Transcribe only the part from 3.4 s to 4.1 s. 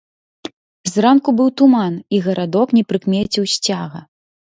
сцяга.